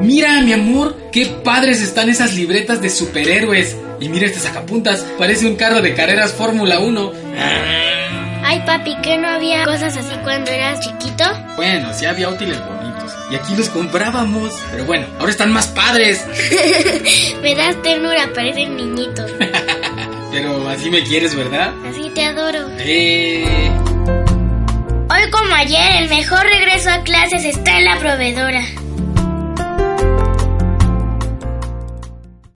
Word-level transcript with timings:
Mira, 0.00 0.40
mi 0.42 0.52
amor, 0.52 0.96
qué 1.12 1.26
padres 1.26 1.82
están 1.82 2.08
esas 2.08 2.34
libretas 2.34 2.80
de 2.80 2.90
superhéroes. 2.90 3.76
Y 4.00 4.08
mira 4.08 4.26
este 4.26 4.40
sacapuntas, 4.40 5.04
parece 5.18 5.46
un 5.46 5.56
carro 5.56 5.80
de 5.80 5.94
carreras 5.94 6.32
Fórmula 6.32 6.78
1. 6.80 7.12
Ay, 8.44 8.62
papi, 8.66 8.96
¿que 9.02 9.16
no 9.16 9.28
había 9.28 9.64
cosas 9.64 9.96
así 9.96 10.14
cuando 10.22 10.50
eras 10.50 10.80
chiquito? 10.80 11.24
Bueno, 11.56 11.92
sí 11.94 12.04
había 12.04 12.28
útiles 12.28 12.58
bonitos. 12.58 13.12
Y 13.30 13.36
aquí 13.36 13.54
los 13.56 13.70
comprábamos. 13.70 14.52
Pero 14.70 14.84
bueno, 14.84 15.06
ahora 15.18 15.30
están 15.30 15.52
más 15.52 15.68
padres. 15.68 16.26
Me 17.42 17.54
das 17.54 17.80
ternura, 17.82 18.28
parecen 18.34 18.76
niñitos. 18.76 19.30
Pero 20.30 20.68
así 20.68 20.90
me 20.90 21.04
quieres, 21.04 21.32
¿verdad? 21.36 21.72
Así 21.88 22.10
te 22.10 22.24
adoro. 22.24 22.68
Eh... 22.80 23.70
Hoy 25.08 25.30
como 25.30 25.54
ayer, 25.54 26.02
el 26.02 26.08
mejor 26.08 26.42
regreso 26.42 26.90
a 26.90 27.04
clases 27.04 27.44
está 27.44 27.78
en 27.78 27.84
la 27.84 28.00
proveedora. 28.00 28.64